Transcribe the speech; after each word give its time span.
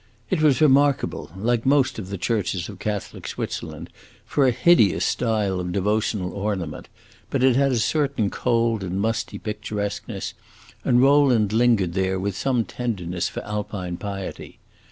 It 0.31 0.41
was 0.41 0.61
remarkable, 0.61 1.29
like 1.37 1.63
most 1.63 1.99
of 1.99 2.09
the 2.09 2.17
churches 2.17 2.67
of 2.67 2.79
Catholic 2.79 3.27
Switzerland, 3.27 3.91
for 4.25 4.47
a 4.47 4.51
hideous 4.51 5.05
style 5.05 5.59
of 5.59 5.71
devotional 5.71 6.33
ornament; 6.33 6.89
but 7.29 7.43
it 7.43 7.55
had 7.55 7.71
a 7.71 7.77
certain 7.77 8.31
cold 8.31 8.83
and 8.83 8.99
musty 8.99 9.37
picturesqueness, 9.37 10.33
and 10.83 11.03
Rowland 11.03 11.53
lingered 11.53 11.93
there 11.93 12.19
with 12.19 12.35
some 12.35 12.65
tenderness 12.65 13.29
for 13.29 13.41
Alpine 13.45 13.97
piety. 13.97 14.57